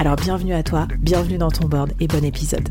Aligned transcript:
Alors 0.00 0.16
bienvenue 0.16 0.54
à 0.54 0.62
toi, 0.62 0.88
bienvenue 0.98 1.36
dans 1.36 1.50
ton 1.50 1.68
board 1.68 1.92
et 2.00 2.06
bon 2.06 2.24
épisode. 2.24 2.66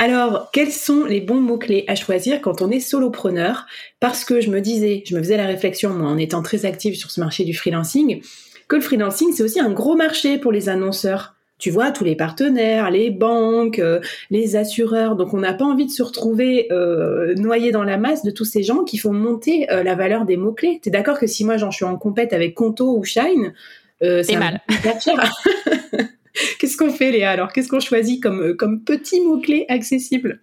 Alors, 0.00 0.50
quels 0.52 0.72
sont 0.72 1.04
les 1.04 1.20
bons 1.20 1.40
mots-clés 1.40 1.84
à 1.86 1.94
choisir 1.94 2.40
quand 2.40 2.62
on 2.62 2.70
est 2.72 2.80
solopreneur? 2.80 3.66
Parce 4.00 4.24
que 4.24 4.40
je 4.40 4.50
me 4.50 4.60
disais, 4.60 5.04
je 5.06 5.14
me 5.14 5.22
faisais 5.22 5.36
la 5.36 5.46
réflexion, 5.46 5.90
moi, 5.90 6.10
en 6.10 6.18
étant 6.18 6.42
très 6.42 6.66
active 6.66 6.96
sur 6.96 7.12
ce 7.12 7.20
marché 7.20 7.44
du 7.44 7.54
freelancing, 7.54 8.20
que 8.66 8.74
le 8.74 8.82
freelancing, 8.82 9.32
c'est 9.32 9.44
aussi 9.44 9.60
un 9.60 9.70
gros 9.70 9.94
marché 9.94 10.36
pour 10.36 10.50
les 10.50 10.68
annonceurs 10.68 11.31
tu 11.62 11.70
vois, 11.70 11.92
tous 11.92 12.02
les 12.02 12.16
partenaires, 12.16 12.90
les 12.90 13.10
banques, 13.10 13.78
euh, 13.78 14.00
les 14.30 14.56
assureurs. 14.56 15.14
Donc, 15.14 15.32
on 15.32 15.38
n'a 15.38 15.54
pas 15.54 15.64
envie 15.64 15.86
de 15.86 15.92
se 15.92 16.02
retrouver 16.02 16.66
euh, 16.72 17.36
noyé 17.36 17.70
dans 17.70 17.84
la 17.84 17.98
masse 17.98 18.24
de 18.24 18.32
tous 18.32 18.44
ces 18.44 18.64
gens 18.64 18.82
qui 18.82 18.98
font 18.98 19.12
monter 19.12 19.70
euh, 19.70 19.84
la 19.84 19.94
valeur 19.94 20.24
des 20.24 20.36
mots-clés. 20.36 20.80
Tu 20.82 20.88
es 20.88 20.92
d'accord 20.92 21.20
que 21.20 21.28
si 21.28 21.44
moi, 21.44 21.58
j'en 21.58 21.70
suis 21.70 21.84
en 21.84 21.96
compète 21.96 22.32
avec 22.32 22.56
Conto 22.56 22.98
ou 22.98 23.04
Shine, 23.04 23.54
c'est 24.00 24.36
mal. 24.36 24.60
Qu'est-ce 26.58 26.76
qu'on 26.76 26.90
fait, 26.90 27.12
Léa 27.12 27.30
Alors, 27.30 27.52
qu'est-ce 27.52 27.68
qu'on 27.68 27.78
choisit 27.78 28.20
comme, 28.20 28.56
comme 28.56 28.80
petit 28.82 29.20
mot-clé 29.20 29.66
accessible 29.68 30.40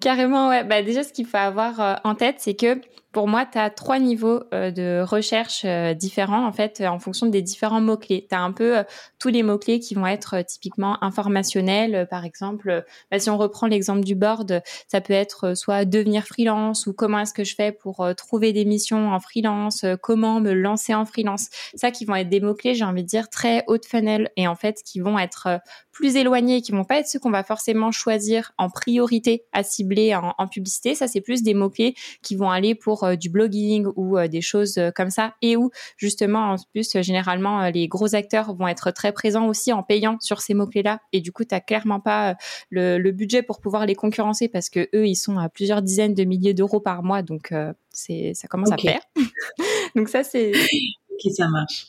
Carrément, 0.00 0.48
ouais. 0.48 0.64
Bah, 0.64 0.80
déjà, 0.82 1.02
ce 1.02 1.12
qu'il 1.12 1.26
faut 1.26 1.36
avoir 1.36 2.00
en 2.04 2.14
tête, 2.14 2.36
c'est 2.38 2.54
que 2.54 2.78
pour 3.14 3.28
moi, 3.28 3.46
tu 3.46 3.56
as 3.58 3.70
trois 3.70 4.00
niveaux 4.00 4.42
euh, 4.52 4.72
de 4.72 5.00
recherche 5.00 5.62
euh, 5.64 5.94
différents 5.94 6.46
en 6.46 6.52
fait 6.52 6.82
en 6.82 6.98
fonction 6.98 7.26
des 7.26 7.42
différents 7.42 7.80
mots-clés. 7.80 8.26
Tu 8.28 8.34
as 8.34 8.40
un 8.40 8.50
peu 8.50 8.78
euh, 8.78 8.82
tous 9.20 9.28
les 9.28 9.44
mots-clés 9.44 9.78
qui 9.78 9.94
vont 9.94 10.06
être 10.06 10.44
typiquement 10.44 11.02
informationnels. 11.02 12.08
par 12.10 12.24
exemple, 12.24 12.84
bah, 13.10 13.18
si 13.20 13.30
on 13.30 13.38
reprend 13.38 13.68
l'exemple 13.68 14.04
du 14.04 14.16
board, 14.16 14.60
ça 14.88 15.00
peut 15.00 15.12
être 15.12 15.56
soit 15.56 15.84
devenir 15.84 16.24
freelance 16.24 16.88
ou 16.88 16.92
comment 16.92 17.20
est-ce 17.20 17.32
que 17.32 17.44
je 17.44 17.54
fais 17.54 17.70
pour 17.70 18.04
trouver 18.16 18.52
des 18.52 18.64
missions 18.64 19.12
en 19.12 19.20
freelance, 19.20 19.86
comment 20.02 20.40
me 20.40 20.52
lancer 20.52 20.92
en 20.92 21.06
freelance. 21.06 21.48
Ça 21.76 21.92
qui 21.92 22.04
vont 22.04 22.16
être 22.16 22.28
des 22.28 22.40
mots-clés, 22.40 22.74
j'ai 22.74 22.84
envie 22.84 23.04
de 23.04 23.08
dire, 23.08 23.30
très 23.30 23.62
haut 23.68 23.78
funnel 23.86 24.30
et 24.36 24.48
en 24.48 24.56
fait 24.56 24.82
qui 24.84 24.98
vont 24.98 25.18
être 25.18 25.60
plus 25.94 26.16
éloignés, 26.16 26.60
qui 26.60 26.72
vont 26.72 26.84
pas 26.84 26.98
être 26.98 27.08
ceux 27.08 27.18
qu'on 27.18 27.30
va 27.30 27.44
forcément 27.44 27.92
choisir 27.92 28.52
en 28.58 28.68
priorité 28.68 29.44
à 29.52 29.62
cibler 29.62 30.14
en, 30.14 30.34
en 30.36 30.48
publicité. 30.48 30.94
Ça, 30.94 31.08
c'est 31.08 31.22
plus 31.22 31.42
des 31.42 31.54
mots-clés 31.54 31.94
qui 32.22 32.36
vont 32.36 32.50
aller 32.50 32.74
pour 32.74 33.04
euh, 33.04 33.16
du 33.16 33.30
blogging 33.30 33.86
ou 33.96 34.18
euh, 34.18 34.28
des 34.28 34.40
choses 34.40 34.78
euh, 34.78 34.90
comme 34.90 35.10
ça 35.10 35.34
et 35.42 35.56
où 35.56 35.70
justement 35.96 36.52
en 36.52 36.56
plus 36.72 37.00
généralement 37.00 37.68
les 37.68 37.88
gros 37.88 38.14
acteurs 38.14 38.54
vont 38.54 38.68
être 38.68 38.90
très 38.90 39.12
présents 39.12 39.46
aussi 39.46 39.72
en 39.72 39.82
payant 39.82 40.18
sur 40.20 40.40
ces 40.40 40.54
mots 40.54 40.66
clés 40.66 40.82
là 40.82 41.00
et 41.12 41.20
du 41.20 41.32
coup 41.32 41.44
tu 41.44 41.54
clairement 41.66 42.00
pas 42.00 42.36
le, 42.70 43.10
budget 43.10 43.42
pour 43.42 43.60
pouvoir 43.60 43.86
les 43.86 43.94
concurrencer 43.94 44.48
parce 44.48 44.68
que 44.68 44.88
eux 44.94 45.06
ils 45.06 45.14
sont 45.14 45.38
à 45.38 45.48
plusieurs 45.48 45.82
dizaines 45.82 46.14
de 46.14 46.24
milliers 46.24 46.52
d'euros 46.54 46.80
par 46.80 47.02
mois. 47.02 47.22
Donc 47.22 47.54
c'est 47.90 48.32
ça 48.34 48.48
commence 48.48 48.72
à 48.72 48.76
faire. 48.76 49.00
Donc 49.94 50.08
ça 50.08 50.24
c'est 50.24 50.52
ok 50.52 51.32
ça 51.32 51.48
marche. 51.48 51.86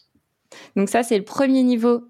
Donc 0.75 0.89
ça 0.89 1.01
c'est 1.01 1.17
le 1.17 1.23
premier 1.23 1.63
niveau 1.63 2.07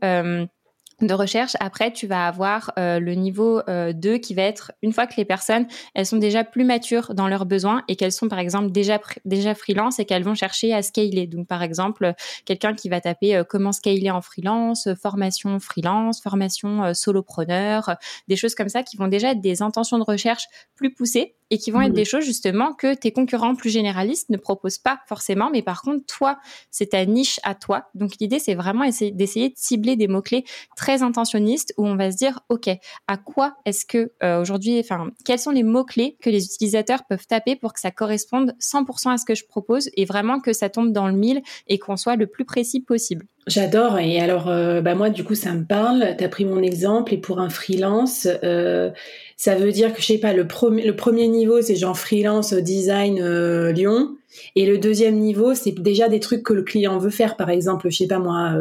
de 1.02 1.14
recherche. 1.14 1.56
Après, 1.60 1.92
tu 1.92 2.08
vas 2.08 2.28
avoir 2.28 2.72
euh, 2.80 3.00
le 3.00 3.14
niveau 3.14 3.62
euh, 3.70 3.94
2 3.94 4.18
qui 4.18 4.34
va 4.34 4.44
être 4.44 4.72
une 4.82 4.94
fois 4.94 5.08
que 5.08 5.16
les 5.18 5.26
personnes, 5.26 5.68
elles 5.94 6.06
sont 6.06 6.18
déjà 6.18 6.44
plus 6.44 6.64
matures 6.64 7.14
dans 7.14 7.28
leurs 7.28 7.46
besoins 7.46 7.84
et 7.88 7.96
qu'elles 7.96 8.12
sont 8.12 8.30
par 8.30 8.40
exemple 8.40 8.72
déjà 8.72 9.00
déjà 9.26 9.56
freelance 9.56 10.00
et 10.00 10.06
qu'elles 10.06 10.24
vont 10.24 10.36
chercher 10.36 10.74
à 10.74 10.82
scaler. 10.82 11.28
Donc 11.28 11.48
par 11.48 11.64
exemple, 11.64 12.14
quelqu'un 12.46 12.74
qui 12.74 12.90
va 12.90 13.02
taper 13.02 13.36
euh, 13.36 13.44
comment 13.44 13.72
scaler 13.72 14.10
en 14.10 14.22
freelance, 14.22 14.88
formation 15.02 15.60
freelance, 15.60 16.22
formation 16.22 16.84
euh, 16.84 16.94
solopreneur, 16.94 17.96
des 18.28 18.36
choses 18.36 18.56
comme 18.56 18.70
ça 18.70 18.84
qui 18.84 18.98
vont 18.98 19.08
déjà 19.08 19.32
être 19.32 19.42
des 19.42 19.62
intentions 19.62 19.98
de 19.98 20.04
recherche 20.04 20.48
plus 20.76 20.94
poussées 20.94 21.36
et 21.52 21.58
qui 21.58 21.72
vont 21.72 21.82
être 21.82 21.94
des 21.94 22.06
choses 22.06 22.26
justement 22.26 22.74
que 22.74 22.96
tes 22.96 23.12
concurrents 23.12 23.56
plus 23.56 23.70
généralistes 23.70 24.30
ne 24.30 24.38
proposent 24.38 24.80
pas 24.80 25.00
forcément, 25.08 25.50
mais 25.52 25.62
par 25.62 25.82
contre 25.82 26.06
toi, 26.06 26.40
c'est 26.72 26.88
ta 26.88 27.06
niche 27.06 27.40
à 27.44 27.54
toi. 27.54 27.90
Donc 27.94 28.14
l'idée 28.20 28.40
c'est 28.40 28.56
vraiment 28.56 28.84
essayer 28.84 29.12
d'essayer 29.12 29.50
de 29.50 29.56
cibler 29.56 29.96
des 29.96 30.08
mots 30.08 30.24
clés 30.24 30.44
très 30.86 31.02
intentionnistes 31.02 31.74
où 31.78 31.88
on 31.88 31.96
va 31.96 32.12
se 32.12 32.18
dire 32.18 32.42
ok, 32.50 32.70
à 33.08 33.18
quoi 33.18 33.56
est-ce 33.66 33.88
que 33.88 34.12
euh, 34.22 34.40
aujourd'hui, 34.40 34.80
enfin 34.80 35.10
quels 35.26 35.40
sont 35.40 35.50
les 35.50 35.64
mots 35.64 35.84
clés 35.84 36.16
que 36.22 36.30
les 36.30 36.46
utilisateurs 36.46 37.06
peuvent 37.10 37.26
taper 37.26 37.56
pour 37.56 37.74
que 37.74 37.80
ça 37.80 37.90
corresponde 37.90 38.54
100% 38.62 39.12
à 39.12 39.18
ce 39.18 39.26
que 39.26 39.34
je 39.34 39.46
propose 39.48 39.90
et 39.96 40.06
vraiment 40.06 40.40
que 40.40 40.54
ça 40.54 40.70
tombe 40.70 40.92
dans 40.92 41.08
le 41.08 41.16
mille 41.16 41.42
et 41.66 41.80
qu'on 41.80 41.98
soit 41.98 42.18
le 42.18 42.28
plus 42.28 42.46
précis 42.46 42.82
possible? 42.82 43.26
J'adore. 43.48 44.00
Et 44.00 44.20
alors, 44.20 44.50
euh, 44.50 44.82
bah 44.82 44.96
moi, 44.96 45.12
du 45.12 45.24
coup, 45.24 45.36
ça 45.36 45.54
me 45.54 45.64
parle. 45.64 46.16
Tu 46.18 46.24
as 46.24 46.30
pris 46.30 46.46
mon 46.46 46.64
exemple. 46.64 47.14
Et 47.14 47.18
pour 47.18 47.40
un 47.40 47.50
freelance, 47.50 48.28
euh, 48.44 48.90
ça 49.38 49.54
veut 49.54 49.72
dire 49.72 49.94
que, 49.94 50.02
je 50.02 50.08
sais 50.08 50.18
pas, 50.18 50.34
le, 50.34 50.48
premier 50.48 50.84
le 50.84 50.96
premier 50.96 51.28
niveau, 51.28 51.62
c'est 51.62 51.76
genre 51.76 51.98
freelance 51.98 52.54
design 52.54 53.20
euh, 53.22 53.72
Lyon. 53.72 54.16
Et 54.56 54.66
le 54.66 54.80
deuxième 54.80 55.18
niveau, 55.20 55.54
c'est 55.54 55.72
déjà 55.72 56.10
des 56.10 56.20
trucs 56.20 56.42
que 56.42 56.54
le 56.54 56.64
client 56.64 56.98
veut 56.98 57.12
faire. 57.12 57.38
Par 57.38 57.52
exemple, 57.52 57.90
je 57.90 57.98
sais 57.98 58.08
pas 58.08 58.20
moi, 58.20 58.52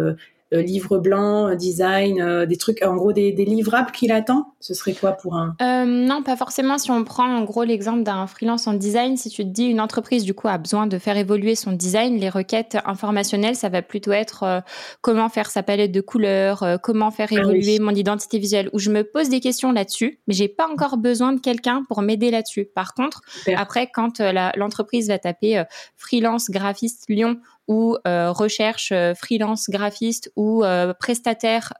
euh, 0.54 0.62
livre 0.62 0.98
blanc, 0.98 1.48
euh, 1.48 1.54
design, 1.56 2.20
euh, 2.20 2.46
des 2.46 2.56
trucs, 2.56 2.84
en 2.84 2.94
gros 2.94 3.12
des, 3.12 3.32
livrables 3.32 3.90
qu'il 3.90 4.12
attend 4.12 4.54
Ce 4.60 4.72
serait 4.72 4.92
quoi 4.92 5.12
pour 5.12 5.36
un 5.36 5.54
Non, 5.84 6.22
pas 6.22 6.36
forcément. 6.36 6.78
Si 6.78 6.90
on 6.90 7.02
prend 7.04 7.26
en 7.26 7.42
gros 7.42 7.64
l'exemple 7.64 8.02
d'un 8.02 8.26
freelance 8.26 8.66
en 8.66 8.74
design, 8.74 9.16
si 9.16 9.30
tu 9.30 9.42
te 9.42 9.48
dis 9.48 9.64
une 9.64 9.80
entreprise 9.80 10.24
du 10.24 10.32
coup 10.32 10.48
a 10.48 10.56
besoin 10.56 10.86
de 10.86 10.98
faire 10.98 11.16
évoluer 11.16 11.54
son 11.54 11.72
design, 11.72 12.18
les 12.18 12.28
requêtes 12.28 12.78
informationnelles, 12.84 13.56
ça 13.56 13.68
va 13.68 13.82
plutôt 13.82 14.12
être 14.12 14.62
comment 15.00 15.28
faire 15.28 15.50
sa 15.50 15.62
palette 15.62 15.92
de 15.92 16.00
couleurs, 16.00 16.78
comment 16.82 17.10
faire 17.10 17.28
ah 17.32 17.40
évoluer 17.40 17.78
mon 17.78 17.94
identité 17.94 18.38
visuelle. 18.38 18.70
Où 18.72 18.78
je 18.78 18.90
me 18.90 19.02
pose 19.02 19.28
des 19.28 19.40
questions 19.40 19.72
là-dessus, 19.72 20.20
mais 20.26 20.34
j'ai 20.34 20.48
pas 20.48 20.68
encore 20.68 20.96
besoin 20.96 21.32
de 21.32 21.40
quelqu'un 21.40 21.82
pour 21.88 22.00
m'aider 22.02 22.30
là-dessus. 22.30 22.66
Par 22.74 22.94
contre, 22.94 23.20
après 23.56 23.90
quand 23.92 24.20
l'entreprise 24.56 25.08
va 25.08 25.18
taper 25.18 25.62
freelance 25.96 26.50
graphiste 26.50 27.04
Lyon 27.08 27.38
ou 27.68 27.96
euh, 28.06 28.30
recherche 28.30 28.92
euh, 28.92 29.14
freelance 29.14 29.70
graphiste 29.70 30.30
ou 30.36 30.64
euh, 30.64 30.92
prestataire 30.94 31.72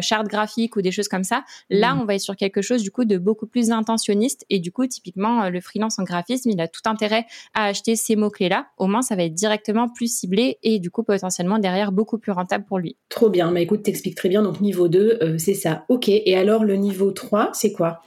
charte 0.00 0.28
graphique 0.28 0.76
ou 0.76 0.82
des 0.82 0.90
choses 0.90 1.08
comme 1.08 1.24
ça, 1.24 1.44
là, 1.70 1.94
mm. 1.94 2.00
on 2.00 2.04
va 2.04 2.14
être 2.14 2.20
sur 2.20 2.36
quelque 2.36 2.62
chose 2.62 2.82
du 2.82 2.90
coup 2.90 3.04
de 3.04 3.18
beaucoup 3.18 3.46
plus 3.46 3.70
intentionniste 3.70 4.44
et 4.50 4.58
du 4.58 4.72
coup, 4.72 4.86
typiquement, 4.86 5.48
le 5.48 5.60
freelance 5.60 5.98
en 5.98 6.02
graphisme, 6.02 6.50
il 6.50 6.60
a 6.60 6.68
tout 6.68 6.80
intérêt 6.86 7.26
à 7.54 7.66
acheter 7.66 7.96
ces 7.96 8.16
mots-clés-là. 8.16 8.66
Au 8.78 8.86
moins, 8.86 9.02
ça 9.02 9.16
va 9.16 9.24
être 9.24 9.34
directement 9.34 9.88
plus 9.88 10.12
ciblé 10.12 10.58
et 10.62 10.78
du 10.78 10.90
coup, 10.90 11.02
potentiellement 11.02 11.58
derrière, 11.58 11.92
beaucoup 11.92 12.18
plus 12.18 12.32
rentable 12.32 12.64
pour 12.64 12.78
lui. 12.78 12.96
Trop 13.08 13.30
bien. 13.30 13.50
Mais 13.50 13.62
écoute, 13.62 13.82
t'expliques 13.82 14.16
très 14.16 14.28
bien. 14.28 14.42
Donc, 14.42 14.60
niveau 14.60 14.88
2, 14.88 15.36
c'est 15.38 15.54
ça. 15.54 15.84
OK. 15.88 16.08
Et 16.08 16.36
alors, 16.36 16.64
le 16.64 16.76
niveau 16.76 17.12
3, 17.12 17.50
c'est 17.52 17.72
quoi? 17.72 18.02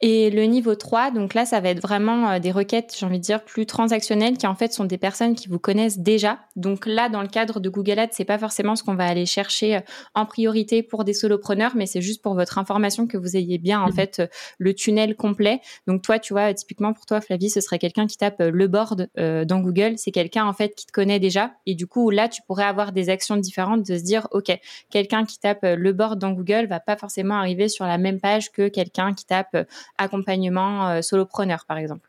Et 0.00 0.30
le 0.30 0.44
niveau 0.44 0.74
3, 0.74 1.10
donc 1.10 1.34
là, 1.34 1.44
ça 1.44 1.60
va 1.60 1.70
être 1.70 1.80
vraiment 1.80 2.38
des 2.38 2.52
requêtes, 2.52 2.94
j'ai 2.98 3.06
envie 3.06 3.18
de 3.18 3.24
dire, 3.24 3.44
plus 3.44 3.66
transactionnelles, 3.66 4.36
qui 4.36 4.46
en 4.46 4.54
fait 4.54 4.72
sont 4.72 4.84
des 4.84 4.98
personnes 4.98 5.34
qui 5.34 5.48
vous 5.48 5.58
connaissent 5.58 5.98
déjà, 5.98 6.38
donc 6.58 6.86
là, 6.86 7.08
dans 7.08 7.22
le 7.22 7.28
cadre 7.28 7.60
de 7.60 7.68
Google 7.68 8.00
Ads, 8.00 8.08
c'est 8.12 8.24
pas 8.24 8.36
forcément 8.36 8.74
ce 8.74 8.82
qu'on 8.82 8.96
va 8.96 9.06
aller 9.06 9.26
chercher 9.26 9.76
euh, 9.76 9.80
en 10.14 10.26
priorité 10.26 10.82
pour 10.82 11.04
des 11.04 11.14
solopreneurs, 11.14 11.72
mais 11.76 11.86
c'est 11.86 12.00
juste 12.00 12.20
pour 12.20 12.34
votre 12.34 12.58
information 12.58 13.06
que 13.06 13.16
vous 13.16 13.36
ayez 13.36 13.58
bien 13.58 13.80
en 13.80 13.88
mmh. 13.88 13.92
fait 13.92 14.18
euh, 14.18 14.26
le 14.58 14.74
tunnel 14.74 15.14
complet. 15.14 15.60
Donc 15.86 16.02
toi, 16.02 16.18
tu 16.18 16.32
vois, 16.32 16.52
typiquement 16.52 16.92
pour 16.92 17.06
toi, 17.06 17.20
Flavie, 17.20 17.48
ce 17.48 17.60
serait 17.60 17.78
quelqu'un 17.78 18.08
qui 18.08 18.16
tape 18.16 18.40
euh, 18.40 18.50
le 18.50 18.66
board 18.66 19.08
dans 19.16 19.60
Google. 19.60 19.94
C'est 19.96 20.10
quelqu'un 20.10 20.46
en 20.46 20.52
fait 20.52 20.74
qui 20.74 20.86
te 20.86 20.92
connaît 20.92 21.20
déjà, 21.20 21.52
et 21.66 21.74
du 21.74 21.86
coup 21.86 22.10
là, 22.10 22.28
tu 22.28 22.42
pourrais 22.42 22.64
avoir 22.64 22.92
des 22.92 23.08
actions 23.08 23.36
différentes 23.36 23.86
de 23.86 23.96
se 23.96 24.02
dire, 24.02 24.26
ok, 24.32 24.50
quelqu'un 24.90 25.24
qui 25.24 25.38
tape 25.38 25.60
le 25.62 25.92
board 25.92 26.18
dans 26.18 26.32
Google 26.32 26.66
va 26.66 26.80
pas 26.80 26.96
forcément 26.96 27.34
arriver 27.36 27.68
sur 27.68 27.84
la 27.84 27.98
même 27.98 28.20
page 28.20 28.50
que 28.50 28.68
quelqu'un 28.68 29.14
qui 29.14 29.26
tape 29.26 29.56
accompagnement 29.96 31.00
solopreneur, 31.02 31.64
par 31.66 31.78
exemple. 31.78 32.08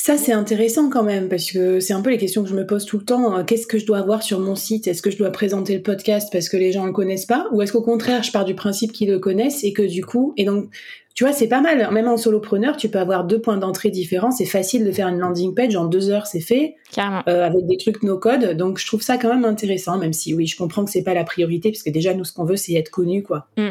Ça, 0.00 0.16
c'est 0.16 0.32
intéressant 0.32 0.90
quand 0.90 1.02
même, 1.02 1.28
parce 1.28 1.50
que 1.50 1.80
c'est 1.80 1.92
un 1.92 2.00
peu 2.00 2.10
les 2.10 2.18
questions 2.18 2.44
que 2.44 2.48
je 2.48 2.54
me 2.54 2.64
pose 2.64 2.84
tout 2.84 2.98
le 2.98 3.04
temps. 3.04 3.36
Euh, 3.36 3.42
qu'est-ce 3.42 3.66
que 3.66 3.78
je 3.78 3.84
dois 3.84 3.98
avoir 3.98 4.22
sur 4.22 4.38
mon 4.38 4.54
site? 4.54 4.86
Est-ce 4.86 5.02
que 5.02 5.10
je 5.10 5.18
dois 5.18 5.30
présenter 5.30 5.74
le 5.74 5.82
podcast 5.82 6.28
parce 6.32 6.48
que 6.48 6.56
les 6.56 6.70
gens 6.70 6.86
le 6.86 6.92
connaissent 6.92 7.26
pas? 7.26 7.48
Ou 7.52 7.62
est-ce 7.62 7.72
qu'au 7.72 7.82
contraire, 7.82 8.22
je 8.22 8.30
pars 8.30 8.44
du 8.44 8.54
principe 8.54 8.92
qu'ils 8.92 9.10
le 9.10 9.18
connaissent 9.18 9.64
et 9.64 9.72
que 9.72 9.82
du 9.82 10.04
coup, 10.04 10.34
et 10.36 10.44
donc, 10.44 10.70
tu 11.16 11.24
vois, 11.24 11.32
c'est 11.32 11.48
pas 11.48 11.60
mal. 11.60 11.92
Même 11.92 12.06
en 12.06 12.16
solopreneur, 12.16 12.76
tu 12.76 12.88
peux 12.88 13.00
avoir 13.00 13.24
deux 13.24 13.40
points 13.40 13.56
d'entrée 13.56 13.90
différents. 13.90 14.30
C'est 14.30 14.46
facile 14.46 14.84
de 14.84 14.92
faire 14.92 15.08
une 15.08 15.18
landing 15.18 15.52
page. 15.52 15.74
En 15.74 15.86
deux 15.86 16.10
heures, 16.10 16.28
c'est 16.28 16.40
fait. 16.40 16.76
Carrément. 16.92 17.24
Euh, 17.28 17.44
avec 17.44 17.66
des 17.66 17.76
trucs 17.76 18.04
no-code. 18.04 18.56
Donc, 18.56 18.78
je 18.78 18.86
trouve 18.86 19.02
ça 19.02 19.18
quand 19.18 19.34
même 19.34 19.44
intéressant, 19.44 19.98
même 19.98 20.12
si, 20.12 20.32
oui, 20.32 20.46
je 20.46 20.56
comprends 20.56 20.84
que 20.84 20.92
c'est 20.92 21.02
pas 21.02 21.14
la 21.14 21.24
priorité, 21.24 21.72
parce 21.72 21.82
que 21.82 21.90
déjà, 21.90 22.14
nous, 22.14 22.24
ce 22.24 22.32
qu'on 22.32 22.44
veut, 22.44 22.56
c'est 22.56 22.74
être 22.74 22.90
connu, 22.90 23.24
quoi. 23.24 23.48
Mm. 23.56 23.70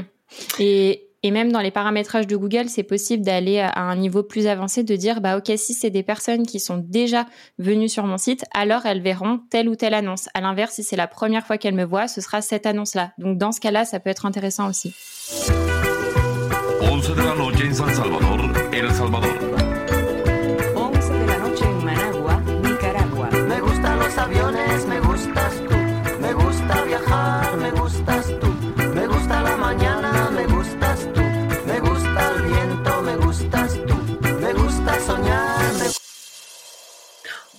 Et, 0.60 1.07
et 1.24 1.32
même 1.32 1.52
dans 1.52 1.62
les 1.62 1.72
paramétrages 1.72 2.28
de 2.28 2.36
Google, 2.36 2.70
c'est 2.70 2.84
possible 2.84 3.24
d'aller 3.24 3.60
à 3.60 3.82
un 3.82 3.96
niveau 3.96 4.24
plus 4.24 4.48
avancé, 4.48 4.84
de 4.84 4.96
dire, 4.96 5.20
bah 5.20 5.38
ok, 5.38 5.52
si 5.58 5.74
c'est 5.74 5.90
des 5.90 6.04
personnes 6.04 6.46
qui 6.46 6.60
sont 6.60 6.78
déjà 6.78 7.26
venues 7.58 7.90
sur 7.90 8.06
mon 8.06 8.18
site, 8.18 8.46
alors 8.54 8.86
elles 8.86 9.02
verront 9.02 9.40
telle 9.50 9.68
ou 9.68 9.76
telle 9.76 9.94
annonce. 9.94 10.30
À 10.34 10.42
l'inverse, 10.42 10.76
si 10.76 10.84
c'est 10.84 10.96
la 10.96 11.08
première 11.08 11.46
fois 11.46 11.58
qu'elles 11.58 11.76
me 11.76 11.86
voient, 11.86 12.08
ce 12.08 12.22
sera 12.22 12.42
cette 12.42 12.66
annonce-là. 12.66 13.12
Donc 13.18 13.38
dans 13.38 13.52
ce 13.52 13.60
cas-là, 13.60 13.86
ça 13.86 14.00
peut 14.00 14.10
être 14.10 14.26
intéressant 14.26 14.70
aussi. 14.70 14.94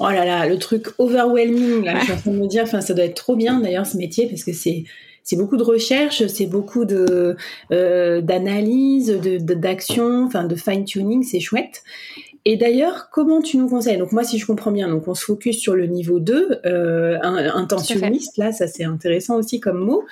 Oh 0.08 0.12
là 0.12 0.24
là, 0.24 0.46
le 0.46 0.58
truc 0.58 0.86
overwhelming, 0.98 1.84
là, 1.84 1.98
je 1.98 2.04
suis 2.04 2.12
en 2.12 2.16
train 2.16 2.30
de 2.30 2.38
me 2.38 2.46
dire, 2.46 2.62
enfin, 2.64 2.80
ça 2.80 2.94
doit 2.94 3.04
être 3.04 3.14
trop 3.14 3.36
bien 3.36 3.60
d'ailleurs 3.60 3.86
ce 3.86 3.96
métier 3.96 4.26
parce 4.26 4.44
que 4.44 4.52
c'est 4.52 4.84
c'est 5.22 5.36
beaucoup 5.36 5.58
de 5.58 5.62
recherche, 5.62 6.26
c'est 6.26 6.46
beaucoup 6.46 6.86
de 6.86 7.36
euh, 7.70 8.22
d'analyse, 8.22 9.08
de 9.08 9.36
d'action, 9.36 10.24
enfin 10.24 10.44
de 10.44 10.54
fine 10.54 10.84
tuning, 10.84 11.22
c'est 11.22 11.40
chouette. 11.40 11.82
Et 12.46 12.56
d'ailleurs, 12.56 13.10
comment 13.12 13.42
tu 13.42 13.58
nous 13.58 13.68
conseilles? 13.68 13.98
Donc 13.98 14.12
moi, 14.12 14.24
si 14.24 14.38
je 14.38 14.46
comprends 14.46 14.70
bien, 14.70 14.88
donc 14.88 15.06
on 15.06 15.14
se 15.14 15.22
focus 15.22 15.58
sur 15.58 15.76
le 15.76 15.86
niveau 15.86 16.18
2, 16.18 16.60
euh, 16.64 17.18
intentionniste, 17.22 18.38
là, 18.38 18.52
ça 18.52 18.66
c'est 18.66 18.84
intéressant 18.84 19.36
aussi 19.36 19.60
comme 19.60 19.80
mot. 19.80 20.04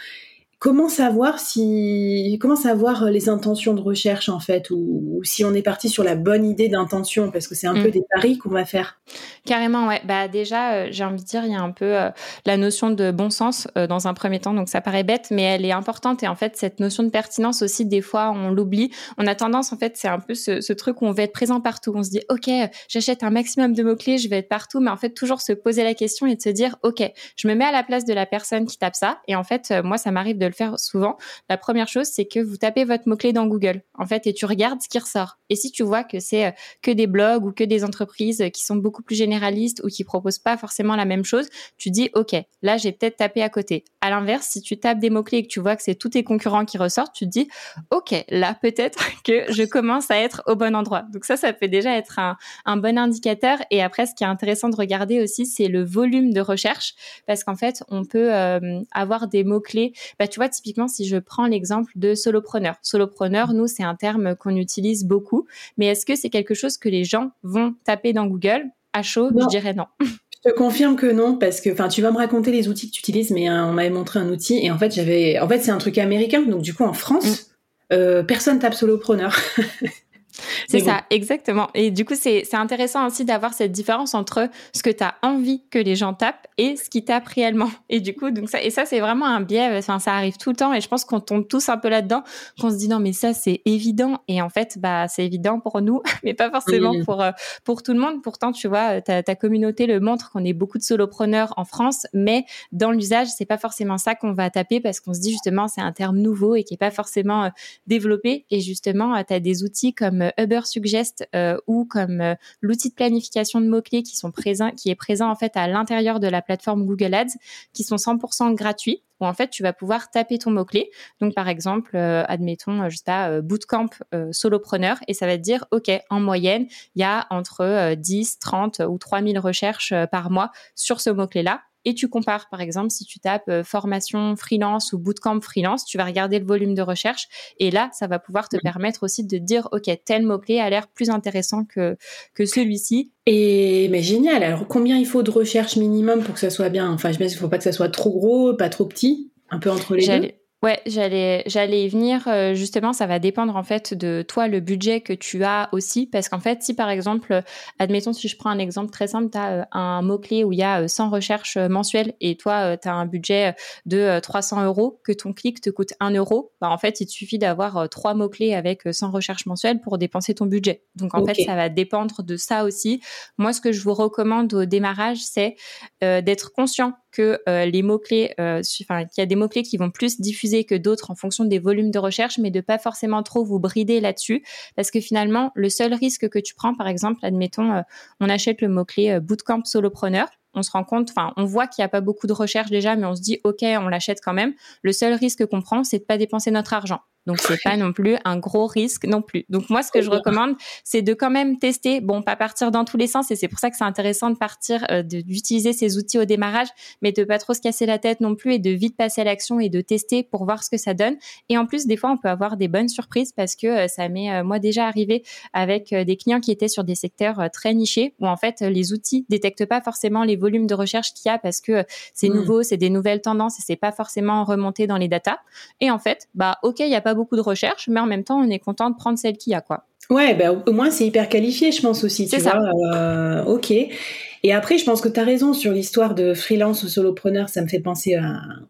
Comment 0.66 0.88
savoir 0.88 1.38
si 1.38 2.38
comment 2.40 2.56
savoir 2.56 3.04
les 3.04 3.28
intentions 3.28 3.72
de 3.72 3.80
recherche 3.80 4.28
en 4.28 4.40
fait 4.40 4.68
ou, 4.70 5.20
si 5.22 5.44
on 5.44 5.54
est 5.54 5.62
parti 5.62 5.88
sur 5.88 6.02
la 6.02 6.16
bonne 6.16 6.44
idée 6.44 6.68
d'intention 6.68 7.30
parce 7.30 7.46
que 7.46 7.54
c'est 7.54 7.68
un 7.68 7.74
peu 7.74 7.86
mm. 7.86 7.92
des 7.92 8.02
paris 8.12 8.38
qu'on 8.38 8.48
va 8.48 8.64
faire. 8.64 8.98
Carrément 9.44 9.86
ouais. 9.86 10.00
Bah 10.04 10.26
déjà 10.26 10.72
euh, 10.72 10.88
j'ai 10.90 11.04
envie 11.04 11.22
de 11.22 11.24
dire 11.24 11.44
il 11.44 11.52
y 11.52 11.54
a 11.54 11.60
un 11.60 11.70
peu 11.70 11.96
euh, 11.96 12.10
la 12.46 12.56
notion 12.56 12.90
de 12.90 13.12
bon 13.12 13.30
sens 13.30 13.68
euh, 13.78 13.86
dans 13.86 14.08
un 14.08 14.14
premier 14.14 14.40
temps 14.40 14.54
donc 14.54 14.68
ça 14.68 14.80
paraît 14.80 15.04
bête 15.04 15.28
mais 15.30 15.42
elle 15.42 15.64
est 15.64 15.70
importante 15.70 16.24
et 16.24 16.26
en 16.26 16.34
fait 16.34 16.56
cette 16.56 16.80
notion 16.80 17.04
de 17.04 17.10
pertinence 17.10 17.62
aussi 17.62 17.84
des 17.84 18.00
fois 18.00 18.32
on 18.34 18.50
l'oublie. 18.50 18.90
On 19.18 19.28
a 19.28 19.36
tendance 19.36 19.72
en 19.72 19.76
fait 19.76 19.96
c'est 19.96 20.08
un 20.08 20.18
peu 20.18 20.34
ce, 20.34 20.60
ce, 20.60 20.72
truc 20.72 21.00
où 21.00 21.06
on 21.06 21.12
veut 21.12 21.20
être 21.20 21.32
présent 21.32 21.60
partout. 21.60 21.92
On 21.94 22.02
se 22.02 22.10
dit 22.10 22.22
OK, 22.28 22.50
j'achète 22.88 23.22
un 23.22 23.30
maximum 23.30 23.72
de 23.72 23.84
mots 23.84 23.94
clés, 23.94 24.18
je 24.18 24.28
vais 24.28 24.38
être 24.38 24.48
partout 24.48 24.80
mais 24.80 24.90
en 24.90 24.96
fait 24.96 25.10
toujours 25.10 25.42
se 25.42 25.52
poser 25.52 25.84
la 25.84 25.94
question 25.94 26.26
et 26.26 26.34
de 26.34 26.42
se 26.42 26.48
dire 26.48 26.74
OK, 26.82 27.04
je 27.36 27.46
me 27.46 27.54
mets 27.54 27.66
à 27.66 27.72
la 27.72 27.84
place 27.84 28.04
de 28.04 28.14
la 28.14 28.26
personne 28.26 28.66
qui 28.66 28.78
tape 28.78 28.96
ça 28.96 29.20
et 29.28 29.36
en 29.36 29.44
fait 29.44 29.72
moi 29.84 29.96
ça 29.96 30.10
m'arrive 30.10 30.38
de 30.38 30.46
le 30.46 30.55
faire 30.56 30.78
souvent, 30.78 31.16
la 31.48 31.56
première 31.56 31.88
chose, 31.88 32.06
c'est 32.06 32.26
que 32.26 32.40
vous 32.40 32.56
tapez 32.56 32.84
votre 32.84 33.08
mot-clé 33.08 33.32
dans 33.32 33.46
Google, 33.46 33.82
en 33.94 34.06
fait, 34.06 34.26
et 34.26 34.34
tu 34.34 34.46
regardes 34.46 34.80
ce 34.80 34.88
qui 34.88 34.98
ressort. 34.98 35.38
Et 35.50 35.56
si 35.56 35.70
tu 35.70 35.82
vois 35.82 36.04
que 36.04 36.20
c'est 36.20 36.46
euh, 36.46 36.50
que 36.82 36.90
des 36.90 37.06
blogs 37.06 37.44
ou 37.44 37.52
que 37.52 37.64
des 37.64 37.84
entreprises 37.84 38.44
qui 38.52 38.64
sont 38.64 38.76
beaucoup 38.76 39.02
plus 39.02 39.16
généralistes 39.16 39.82
ou 39.84 39.88
qui 39.88 40.04
proposent 40.04 40.38
pas 40.38 40.56
forcément 40.56 40.96
la 40.96 41.04
même 41.04 41.24
chose, 41.24 41.48
tu 41.76 41.90
dis, 41.90 42.10
OK, 42.14 42.34
là, 42.62 42.76
j'ai 42.76 42.92
peut-être 42.92 43.16
tapé 43.16 43.42
à 43.42 43.48
côté. 43.48 43.84
À 44.00 44.10
l'inverse, 44.10 44.46
si 44.46 44.60
tu 44.60 44.78
tapes 44.78 44.98
des 44.98 45.10
mots-clés 45.10 45.38
et 45.38 45.42
que 45.42 45.48
tu 45.48 45.60
vois 45.60 45.76
que 45.76 45.82
c'est 45.82 45.94
tous 45.94 46.10
tes 46.10 46.24
concurrents 46.24 46.64
qui 46.64 46.78
ressortent, 46.78 47.14
tu 47.14 47.24
te 47.26 47.30
dis, 47.30 47.48
OK, 47.90 48.14
là, 48.28 48.56
peut-être 48.60 48.98
que 49.24 49.52
je 49.52 49.62
commence 49.64 50.10
à 50.10 50.18
être 50.18 50.42
au 50.46 50.56
bon 50.56 50.74
endroit. 50.74 51.02
Donc 51.12 51.24
ça, 51.24 51.36
ça 51.36 51.52
peut 51.52 51.68
déjà 51.68 51.96
être 51.96 52.18
un, 52.18 52.36
un 52.64 52.76
bon 52.76 52.98
indicateur. 52.98 53.58
Et 53.70 53.82
après, 53.82 54.06
ce 54.06 54.14
qui 54.14 54.24
est 54.24 54.28
intéressant 54.28 54.68
de 54.68 54.76
regarder 54.76 55.20
aussi, 55.22 55.46
c'est 55.46 55.68
le 55.68 55.84
volume 55.84 56.32
de 56.32 56.40
recherche, 56.40 56.94
parce 57.26 57.44
qu'en 57.44 57.56
fait, 57.56 57.82
on 57.88 58.04
peut 58.04 58.34
euh, 58.34 58.80
avoir 58.92 59.28
des 59.28 59.44
mots-clés. 59.44 59.92
Bah, 60.18 60.26
tu 60.36 60.40
vois, 60.40 60.50
typiquement, 60.50 60.86
si 60.86 61.06
je 61.06 61.16
prends 61.16 61.46
l'exemple 61.46 61.90
de 61.96 62.14
solopreneur. 62.14 62.74
Solopreneur, 62.82 63.54
nous, 63.54 63.66
c'est 63.66 63.82
un 63.82 63.94
terme 63.94 64.36
qu'on 64.36 64.54
utilise 64.54 65.06
beaucoup, 65.06 65.46
mais 65.78 65.86
est-ce 65.86 66.04
que 66.04 66.14
c'est 66.14 66.28
quelque 66.28 66.52
chose 66.52 66.76
que 66.76 66.90
les 66.90 67.04
gens 67.04 67.30
vont 67.42 67.74
taper 67.84 68.12
dans 68.12 68.26
Google? 68.26 68.64
À 68.92 69.02
chaud, 69.02 69.30
je 69.34 69.46
dirais 69.46 69.72
non. 69.72 69.86
Je 70.44 70.50
te 70.50 70.54
confirme 70.54 70.94
que 70.94 71.10
non, 71.10 71.38
parce 71.38 71.62
que, 71.62 71.70
enfin, 71.70 71.88
tu 71.88 72.02
vas 72.02 72.10
me 72.10 72.18
raconter 72.18 72.52
les 72.52 72.68
outils 72.68 72.90
que 72.90 72.92
tu 72.92 73.00
utilises, 73.00 73.30
mais 73.30 73.48
euh, 73.48 73.64
on 73.64 73.72
m'avait 73.72 73.88
montré 73.88 74.20
un 74.20 74.28
outil, 74.28 74.58
et 74.62 74.70
en 74.70 74.76
fait, 74.76 74.94
j'avais, 74.94 75.40
en 75.40 75.48
fait, 75.48 75.60
c'est 75.60 75.70
un 75.70 75.78
truc 75.78 75.96
américain, 75.96 76.42
donc 76.42 76.60
du 76.60 76.74
coup, 76.74 76.84
en 76.84 76.92
France, 76.92 77.24
mm. 77.24 77.94
euh, 77.94 78.22
personne 78.22 78.58
tape 78.58 78.74
solopreneur. 78.74 79.34
C'est 80.68 80.80
ça, 80.80 81.02
exactement. 81.10 81.68
Et 81.74 81.90
du 81.90 82.04
coup, 82.04 82.14
c'est 82.14 82.54
intéressant 82.54 83.06
aussi 83.06 83.24
d'avoir 83.24 83.54
cette 83.54 83.72
différence 83.72 84.14
entre 84.14 84.48
ce 84.74 84.82
que 84.82 84.90
tu 84.90 85.04
as 85.04 85.14
envie 85.22 85.62
que 85.70 85.78
les 85.78 85.96
gens 85.96 86.14
tapent 86.14 86.46
et 86.58 86.76
ce 86.76 86.90
qu'ils 86.90 87.04
tapent 87.04 87.28
réellement. 87.28 87.70
Et 87.88 88.00
du 88.00 88.14
coup, 88.14 88.30
donc 88.30 88.48
ça, 88.48 88.62
et 88.62 88.70
ça, 88.70 88.84
c'est 88.84 89.00
vraiment 89.00 89.26
un 89.26 89.40
biais. 89.40 89.78
Enfin, 89.78 89.98
ça 89.98 90.14
arrive 90.14 90.36
tout 90.36 90.50
le 90.50 90.56
temps. 90.56 90.74
Et 90.74 90.80
je 90.80 90.88
pense 90.88 91.04
qu'on 91.04 91.20
tombe 91.20 91.46
tous 91.46 91.68
un 91.68 91.76
peu 91.76 91.88
là-dedans, 91.88 92.22
qu'on 92.60 92.70
se 92.70 92.76
dit 92.76 92.88
non, 92.88 92.98
mais 92.98 93.12
ça, 93.12 93.32
c'est 93.32 93.62
évident. 93.64 94.18
Et 94.28 94.42
en 94.42 94.48
fait, 94.48 94.78
bah, 94.78 95.06
c'est 95.08 95.24
évident 95.24 95.60
pour 95.60 95.80
nous, 95.80 96.02
mais 96.24 96.34
pas 96.34 96.50
forcément 96.50 96.92
pour, 97.04 97.22
euh, 97.22 97.30
pour 97.64 97.82
tout 97.82 97.92
le 97.92 98.00
monde. 98.00 98.22
Pourtant, 98.22 98.52
tu 98.52 98.68
vois, 98.68 99.00
ta, 99.00 99.22
ta 99.22 99.34
communauté 99.36 99.86
le 99.86 100.00
montre 100.00 100.30
qu'on 100.30 100.44
est 100.44 100.52
beaucoup 100.52 100.78
de 100.78 100.82
solopreneurs 100.82 101.54
en 101.56 101.64
France, 101.64 102.06
mais 102.12 102.44
dans 102.72 102.90
l'usage, 102.90 103.28
c'est 103.28 103.46
pas 103.46 103.58
forcément 103.58 103.98
ça 103.98 104.14
qu'on 104.14 104.32
va 104.32 104.50
taper 104.50 104.80
parce 104.80 105.00
qu'on 105.00 105.14
se 105.14 105.20
dit 105.20 105.30
justement, 105.30 105.68
c'est 105.68 105.80
un 105.80 105.92
terme 105.92 106.18
nouveau 106.18 106.54
et 106.56 106.64
qui 106.64 106.74
est 106.74 106.78
pas 106.78 106.90
forcément 106.90 107.44
euh, 107.44 107.48
développé. 107.86 108.46
Et 108.50 108.60
justement, 108.60 109.14
euh, 109.14 109.22
tu 109.26 109.34
as 109.34 109.40
des 109.40 109.62
outils 109.62 109.94
comme 109.94 110.30
Uber 110.38 110.55
Suggest 110.64 111.28
euh, 111.34 111.58
ou 111.66 111.84
comme 111.84 112.20
euh, 112.20 112.34
l'outil 112.60 112.88
de 112.88 112.94
planification 112.94 113.60
de 113.60 113.66
mots-clés 113.66 114.02
qui 114.02 114.16
sont 114.16 114.30
présents, 114.30 114.70
qui 114.70 114.90
est 114.90 114.94
présent 114.94 115.28
en 115.28 115.34
fait 115.34 115.56
à 115.56 115.66
l'intérieur 115.66 116.20
de 116.20 116.28
la 116.28 116.40
plateforme 116.40 116.86
Google 116.86 117.12
Ads, 117.14 117.36
qui 117.72 117.82
sont 117.82 117.96
100% 117.96 118.54
gratuits 118.54 119.02
où 119.20 119.26
en 119.26 119.34
fait 119.34 119.48
tu 119.48 119.62
vas 119.62 119.72
pouvoir 119.72 120.10
taper 120.10 120.38
ton 120.38 120.50
mot-clé. 120.50 120.90
Donc 121.20 121.34
par 121.34 121.48
exemple, 121.48 121.96
euh, 121.96 122.24
admettons, 122.28 122.88
je 122.88 122.96
sais 122.96 123.02
pas, 123.04 123.40
bootcamp 123.40 123.90
solopreneur 124.30 124.98
et 125.08 125.14
ça 125.14 125.26
va 125.26 125.36
te 125.36 125.42
dire, 125.42 125.64
OK, 125.72 125.90
en 126.10 126.20
moyenne, 126.20 126.66
il 126.94 127.00
y 127.00 127.04
a 127.04 127.26
entre 127.30 127.94
10, 127.94 128.38
30 128.38 128.82
ou 128.88 128.98
3000 128.98 129.38
recherches 129.38 129.92
par 130.12 130.30
mois 130.30 130.52
sur 130.74 131.00
ce 131.00 131.10
mot-clé-là 131.10 131.62
et 131.86 131.94
tu 131.94 132.08
compares. 132.08 132.48
Par 132.50 132.60
exemple, 132.60 132.90
si 132.90 133.06
tu 133.06 133.20
tapes 133.20 133.48
euh, 133.48 133.64
formation 133.64 134.36
freelance 134.36 134.92
ou 134.92 134.98
bootcamp 134.98 135.40
freelance, 135.40 135.86
tu 135.86 135.96
vas 135.96 136.04
regarder 136.04 136.38
le 136.38 136.44
volume 136.44 136.74
de 136.74 136.82
recherche 136.82 137.28
et 137.58 137.70
là, 137.70 137.88
ça 137.92 138.06
va 138.06 138.18
pouvoir 138.18 138.50
te 138.50 138.58
permettre 138.58 139.04
aussi 139.04 139.24
de 139.24 139.38
dire, 139.38 139.68
OK, 139.72 139.88
tel 140.04 140.24
mot-clé 140.24 140.58
a 140.58 140.68
l'air 140.68 140.88
plus 140.88 141.08
intéressant 141.08 141.64
que, 141.64 141.96
que 142.34 142.44
celui-ci. 142.44 143.12
Et 143.24 143.88
mais 143.90 144.02
génial. 144.02 144.42
Alors, 144.42 144.66
combien 144.68 144.98
il 144.98 145.06
faut 145.06 145.22
de 145.22 145.30
recherche 145.30 145.76
minimum 145.76 146.22
pour 146.22 146.34
que 146.34 146.40
ça 146.40 146.50
soit 146.50 146.68
bien? 146.68 146.92
Enfin, 146.92 147.12
je 147.12 147.18
pense 147.18 147.28
qu'il 147.28 147.36
ne 147.36 147.40
faut 147.40 147.48
pas 147.48 147.58
que 147.58 147.64
ça 147.64 147.72
soit 147.72 147.88
trop 147.88 148.10
gros, 148.10 148.54
pas 148.54 148.68
trop 148.68 148.84
petit, 148.84 149.30
un 149.48 149.58
peu 149.58 149.70
entre 149.70 149.94
les 149.94 150.06
deux? 150.06 150.30
Ouais, 150.62 150.80
j'allais 150.86 151.42
j'allais 151.46 151.84
y 151.84 151.88
venir. 151.88 152.26
Euh, 152.28 152.54
justement, 152.54 152.94
ça 152.94 153.06
va 153.06 153.18
dépendre 153.18 153.56
en 153.56 153.62
fait 153.62 153.92
de 153.92 154.24
toi 154.26 154.48
le 154.48 154.60
budget 154.60 155.02
que 155.02 155.12
tu 155.12 155.44
as 155.44 155.68
aussi, 155.72 156.06
parce 156.06 156.30
qu'en 156.30 156.40
fait, 156.40 156.62
si 156.62 156.72
par 156.72 156.88
exemple, 156.88 157.42
admettons 157.78 158.14
si 158.14 158.26
je 158.26 158.38
prends 158.38 158.48
un 158.48 158.58
exemple 158.58 158.90
très 158.90 159.06
simple, 159.06 159.28
tu 159.30 159.36
as 159.36 159.52
euh, 159.52 159.64
un 159.72 160.00
mot 160.00 160.18
clé 160.18 160.44
où 160.44 160.52
il 160.52 160.58
y 160.58 160.62
a 160.62 160.88
100 160.88 161.08
euh, 161.08 161.10
recherches 161.10 161.58
mensuelles 161.58 162.14
et 162.22 162.38
toi 162.38 162.78
tu 162.78 162.88
as 162.88 162.94
un 162.94 163.04
budget 163.04 163.54
de 163.84 164.18
300 164.18 164.64
euros, 164.64 164.98
que 165.04 165.12
ton 165.12 165.34
clic 165.34 165.60
te 165.60 165.68
coûte 165.68 165.92
1 166.00 166.12
euro, 166.12 166.52
bah 166.62 166.70
en 166.70 166.78
fait 166.78 167.02
il 167.02 167.06
te 167.06 167.12
suffit 167.12 167.38
d'avoir 167.38 167.88
trois 167.90 168.14
mots 168.14 168.30
clés 168.30 168.54
avec 168.54 168.82
100 168.90 169.10
recherches 169.10 169.44
mensuelles 169.44 169.82
pour 169.82 169.98
dépenser 169.98 170.34
ton 170.34 170.46
budget. 170.46 170.84
Donc 170.94 171.14
en 171.14 171.24
fait, 171.26 171.34
ça 171.44 171.54
va 171.54 171.68
dépendre 171.68 172.22
de 172.22 172.36
ça 172.36 172.64
aussi. 172.64 173.02
Moi, 173.36 173.52
ce 173.52 173.60
que 173.60 173.72
je 173.72 173.82
vous 173.82 173.92
recommande 173.92 174.54
au 174.54 174.64
démarrage, 174.64 175.18
c'est 175.18 175.56
d'être 176.00 176.52
conscient 176.52 176.94
que 177.16 177.40
les 177.46 177.82
mots 177.82 177.98
clés, 177.98 178.34
enfin 178.38 179.04
qu'il 179.04 179.18
y 179.18 179.20
a 179.20 179.26
des 179.26 179.36
mots 179.36 179.48
clés 179.48 179.62
qui 179.62 179.76
vont 179.76 179.90
plus 179.90 180.20
diffuser 180.20 180.64
que 180.64 180.74
d'autres 180.74 181.10
en 181.10 181.14
fonction 181.14 181.44
des 181.44 181.58
volumes 181.58 181.90
de 181.90 181.98
recherche, 181.98 182.38
mais 182.38 182.50
de 182.50 182.60
pas 182.60 182.78
forcément 182.78 183.22
trop 183.22 183.44
vous 183.44 183.58
brider 183.58 184.00
là-dessus, 184.00 184.44
parce 184.74 184.90
que 184.90 185.00
finalement, 185.00 185.52
le 185.54 185.68
seul 185.68 185.94
risque 185.94 186.28
que 186.28 186.38
tu 186.38 186.54
prends, 186.54 186.74
par 186.74 186.88
exemple, 186.88 187.20
admettons, 187.22 187.72
euh, 187.72 187.82
on 188.20 188.28
achète 188.28 188.60
le 188.60 188.68
mot-clé 188.68 189.10
euh, 189.10 189.20
bootcamp 189.20 189.64
solopreneur, 189.64 190.28
on 190.54 190.62
se 190.62 190.70
rend 190.70 190.84
compte, 190.84 191.10
enfin, 191.10 191.32
on 191.36 191.44
voit 191.44 191.66
qu'il 191.66 191.82
n'y 191.82 191.86
a 191.86 191.88
pas 191.88 192.00
beaucoup 192.00 192.26
de 192.26 192.32
recherche 192.32 192.70
déjà, 192.70 192.96
mais 192.96 193.06
on 193.06 193.14
se 193.14 193.20
dit, 193.20 193.40
OK, 193.44 193.62
on 193.62 193.88
l'achète 193.88 194.20
quand 194.24 194.32
même. 194.32 194.54
Le 194.82 194.92
seul 194.92 195.12
risque 195.12 195.44
qu'on 195.46 195.60
prend, 195.60 195.84
c'est 195.84 195.98
de 195.98 196.04
pas 196.04 196.16
dépenser 196.16 196.50
notre 196.50 196.72
argent. 196.72 197.00
Donc 197.26 197.38
c'est 197.40 197.60
pas 197.62 197.76
non 197.76 197.92
plus 197.92 198.16
un 198.24 198.38
gros 198.38 198.66
risque 198.66 199.04
non 199.04 199.22
plus. 199.22 199.44
Donc 199.48 199.68
moi 199.70 199.82
ce 199.82 199.90
que 199.90 200.00
je 200.00 200.10
recommande, 200.10 200.54
c'est 200.84 201.02
de 201.02 201.14
quand 201.14 201.30
même 201.30 201.58
tester, 201.58 202.00
bon 202.00 202.22
pas 202.22 202.36
partir 202.36 202.70
dans 202.70 202.84
tous 202.84 202.96
les 202.96 203.06
sens 203.06 203.30
et 203.30 203.36
c'est 203.36 203.48
pour 203.48 203.58
ça 203.58 203.70
que 203.70 203.76
c'est 203.76 203.84
intéressant 203.84 204.30
de 204.30 204.36
partir 204.36 204.84
euh, 204.90 205.02
d'utiliser 205.02 205.72
ces 205.72 205.98
outils 205.98 206.18
au 206.18 206.24
démarrage, 206.24 206.68
mais 207.02 207.12
de 207.12 207.24
pas 207.24 207.38
trop 207.38 207.54
se 207.54 207.60
casser 207.60 207.86
la 207.86 207.98
tête 207.98 208.20
non 208.20 208.34
plus 208.34 208.54
et 208.54 208.58
de 208.58 208.70
vite 208.70 208.96
passer 208.96 209.20
à 209.20 209.24
l'action 209.24 209.60
et 209.60 209.68
de 209.68 209.80
tester 209.80 210.22
pour 210.22 210.44
voir 210.44 210.62
ce 210.62 210.70
que 210.70 210.76
ça 210.76 210.94
donne. 210.94 211.16
Et 211.48 211.58
en 211.58 211.66
plus 211.66 211.86
des 211.86 211.96
fois 211.96 212.10
on 212.10 212.16
peut 212.16 212.28
avoir 212.28 212.56
des 212.56 212.68
bonnes 212.68 212.88
surprises 212.88 213.32
parce 213.32 213.56
que 213.56 213.66
euh, 213.66 213.88
ça 213.88 214.08
m'est 214.08 214.32
euh, 214.32 214.44
moi 214.44 214.58
déjà 214.58 214.86
arrivé 214.86 215.24
avec 215.52 215.92
des 215.92 216.16
clients 216.16 216.40
qui 216.40 216.52
étaient 216.52 216.68
sur 216.68 216.84
des 216.84 216.94
secteurs 216.94 217.50
très 217.52 217.74
nichés 217.74 218.14
où 218.20 218.26
en 218.26 218.36
fait 218.36 218.60
les 218.60 218.92
outils 218.92 219.26
détectent 219.28 219.66
pas 219.66 219.80
forcément 219.80 220.24
les 220.24 220.36
volumes 220.36 220.66
de 220.66 220.74
recherche 220.74 221.12
qu'il 221.12 221.30
y 221.30 221.32
a 221.32 221.38
parce 221.38 221.60
que 221.60 221.84
c'est 222.14 222.28
mmh. 222.28 222.34
nouveau, 222.34 222.62
c'est 222.62 222.76
des 222.76 222.90
nouvelles 222.90 223.20
tendances 223.20 223.58
et 223.58 223.62
c'est 223.64 223.76
pas 223.76 223.92
forcément 223.92 224.44
remonté 224.44 224.86
dans 224.86 224.96
les 224.96 225.08
datas. 225.08 225.38
Et 225.80 225.90
en 225.90 225.98
fait, 225.98 226.28
bah 226.34 226.58
ok, 226.62 226.80
il 226.80 226.88
y 226.88 226.94
a 226.94 227.00
pas 227.00 227.14
beaucoup 227.16 227.36
de 227.36 227.40
recherche, 227.40 227.88
mais 227.88 228.00
en 228.00 228.06
même 228.06 228.24
temps, 228.24 228.38
on 228.38 228.48
est 228.48 228.58
content 228.58 228.90
de 228.90 228.96
prendre 228.96 229.18
celle 229.18 229.36
qu'il 229.36 229.52
y 229.52 229.54
a, 229.54 229.60
quoi. 229.60 229.84
Ouais, 230.08 230.34
bah, 230.34 230.52
au 230.52 230.72
moins 230.72 230.90
c'est 230.90 231.04
hyper 231.04 231.28
qualifié, 231.28 231.72
je 231.72 231.82
pense 231.82 232.04
aussi. 232.04 232.28
C'est 232.28 232.38
ça. 232.38 232.60
Euh, 232.94 233.42
ok. 233.44 233.72
Et 233.72 234.52
après, 234.52 234.78
je 234.78 234.84
pense 234.84 235.00
que 235.00 235.08
tu 235.08 235.18
as 235.18 235.24
raison 235.24 235.52
sur 235.52 235.72
l'histoire 235.72 236.14
de 236.14 236.32
freelance 236.32 236.84
ou 236.84 236.88
solopreneur. 236.88 237.48
Ça 237.48 237.60
me 237.60 237.66
fait 237.66 237.80
penser 237.80 238.16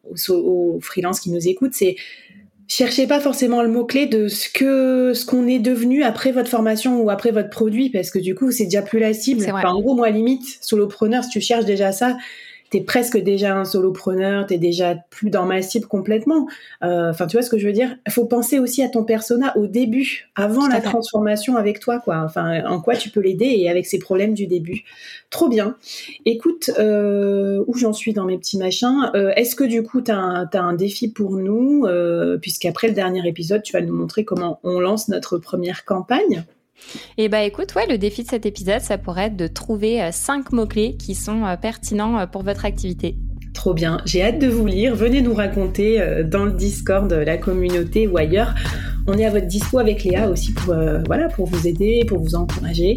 aux, 0.05 0.33
aux 0.33 0.81
freelance 0.81 1.21
qui 1.21 1.31
nous 1.31 1.47
écoutent. 1.47 1.75
C'est 1.75 1.97
cherchez 2.69 3.07
pas 3.07 3.21
forcément 3.21 3.63
le 3.63 3.69
mot 3.69 3.85
clé 3.85 4.07
de 4.07 4.29
ce 4.29 4.49
que 4.49 5.13
ce 5.15 5.25
qu'on 5.25 5.47
est 5.47 5.59
devenu 5.59 6.03
après 6.03 6.33
votre 6.33 6.49
formation 6.49 7.01
ou 7.01 7.11
après 7.11 7.31
votre 7.31 7.51
produit, 7.51 7.91
parce 7.91 8.11
que 8.11 8.19
du 8.19 8.35
coup, 8.35 8.51
c'est 8.51 8.65
déjà 8.65 8.83
plus 8.83 8.99
la 8.99 9.15
cible. 9.15 9.45
en 9.51 9.81
gros, 9.81 9.95
moi, 9.95 10.11
limite, 10.11 10.59
solopreneur, 10.61 11.25
si 11.25 11.31
tu 11.31 11.41
cherches 11.41 11.65
déjà 11.65 11.93
ça, 11.93 12.17
t'es 12.71 12.81
presque 12.81 13.17
déjà 13.17 13.57
un 13.57 13.65
solopreneur, 13.65 14.47
t'es 14.47 14.59
déjà 14.59 14.97
plus 15.11 15.31
dans 15.31 15.47
ma 15.47 15.63
cible 15.63 15.87
complètement. 15.87 16.49
Euh, 16.83 17.11
enfin, 17.11 17.27
tu 17.27 17.37
vois 17.37 17.43
ce 17.43 17.51
que 17.51 17.59
je 17.59 17.67
veux 17.67 17.73
dire? 17.73 17.97
Il 18.07 18.13
faut 18.13 18.27
penser 18.27 18.59
aussi 18.59 18.83
à 18.83 18.89
ton 18.89 19.05
persona 19.05 19.57
au 19.57 19.67
début, 19.67 20.29
avant 20.35 20.67
la 20.67 20.81
transformation 20.81 21.57
avec 21.57 21.81
toi, 21.81 22.01
quoi. 22.01 22.23
Enfin, 22.25 22.65
en 22.67 22.81
quoi 22.81 22.97
tu 22.97 23.11
peux 23.11 23.21
l'aider 23.21 23.47
et 23.47 23.71
avec 23.71 23.87
ses 23.87 23.99
problèmes 23.99 24.35
du 24.35 24.47
début. 24.47 24.83
Trop 25.31 25.49
bien. 25.49 25.77
Écoute, 26.25 26.71
euh, 26.79 27.63
où 27.67 27.77
j'en 27.77 27.93
suis 27.93 28.13
dans 28.13 28.25
mes 28.25 28.39
petits 28.39 28.59
machins? 28.59 29.11
Euh, 29.15 29.33
Est-ce 29.37 29.55
que 29.55 29.65
du 29.65 29.83
coup, 29.83 30.01
tu 30.01 30.11
as, 30.11 30.49
un 30.53 30.73
défi 30.75 31.09
pour 31.09 31.37
nous? 31.37 31.87
Puisqu'après 32.41 32.89
le 32.89 32.95
dernier 32.95 33.27
épisode, 33.27 33.63
tu 33.63 33.73
vas 33.73 33.81
nous 33.81 33.95
montrer 33.95 34.25
comment 34.25 34.59
on 34.65 34.81
lance 34.81 35.09
notre 35.09 35.39
première 35.39 35.85
campagne. 35.85 36.45
Et 37.19 37.25
eh 37.25 37.29
bah 37.29 37.43
écoute, 37.43 37.75
ouais, 37.75 37.87
le 37.87 37.99
défi 37.99 38.23
de 38.23 38.29
cet 38.29 38.47
épisode, 38.47 38.81
ça 38.81 38.99
pourrait 38.99 39.27
être 39.27 39.37
de 39.37 39.47
trouver 39.47 40.03
euh, 40.03 40.11
cinq 40.13 40.53
mots-clés 40.53 40.97
qui 40.97 41.15
sont 41.15 41.45
euh, 41.45 41.57
pertinents 41.57 42.19
euh, 42.19 42.27
pour 42.27 42.43
votre 42.43 42.65
activité. 42.65 43.17
Trop 43.55 43.73
bien, 43.73 44.03
j'ai 44.05 44.23
hâte 44.23 44.39
de 44.39 44.49
vous 44.49 44.67
lire. 44.67 44.95
Venez 44.95 45.23
nous 45.23 45.33
raconter 45.33 45.99
dans 46.25 46.45
le 46.45 46.53
Discord, 46.53 47.11
la 47.11 47.39
communauté 47.39 48.07
ou 48.07 48.19
ailleurs. 48.19 48.55
On 49.07 49.15
est 49.15 49.25
à 49.25 49.31
votre 49.31 49.47
dispo 49.47 49.79
avec 49.79 50.05
Léa 50.05 50.29
aussi 50.29 50.53
pour, 50.53 50.75
voilà, 51.07 51.29
pour 51.29 51.47
vous 51.47 51.67
aider, 51.67 52.05
pour 52.07 52.19
vous 52.19 52.35
encourager. 52.35 52.97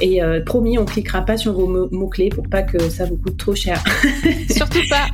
Et 0.00 0.20
promis, 0.44 0.76
on 0.76 0.84
cliquera 0.84 1.24
pas 1.24 1.36
sur 1.36 1.52
vos 1.52 1.88
mots-clés 1.92 2.30
pour 2.30 2.48
pas 2.48 2.62
que 2.62 2.80
ça 2.90 3.04
vous 3.04 3.16
coûte 3.16 3.36
trop 3.36 3.54
cher. 3.54 3.80
Surtout 4.50 4.82
pas. 4.90 5.06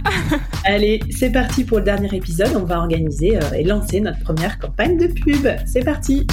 Allez, 0.65 1.01
c'est 1.11 1.33
parti 1.33 1.65
pour 1.65 1.81
le 1.81 1.85
dernier 1.85 2.17
épisode. 2.17 2.53
On 2.57 2.65
va 2.65 2.79
organiser 2.79 3.39
et 3.55 3.65
lancer 3.65 4.01
notre 4.01 4.21
première 4.21 4.59
campagne 4.59 4.97
de 4.97 5.09
pub. 5.09 5.47
C'est 5.67 5.85
parti. 5.85 6.27